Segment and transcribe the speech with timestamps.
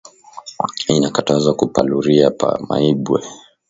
[0.93, 3.19] Ina katazwa ku paluria pa maibwe